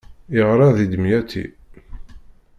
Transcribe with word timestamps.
Iɣṛa 0.39 0.67
di 0.77 0.85
demyaṭi. 0.91 1.45